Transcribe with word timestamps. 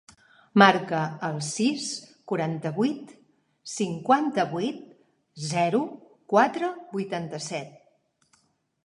Marca 0.59 0.99
el 1.27 1.35
sis, 1.47 1.83
quaranta-vuit, 2.31 3.11
cinquanta-vuit, 3.73 4.81
zero, 5.51 5.83
quatre, 6.35 6.71
vuitanta-set. 6.97 8.41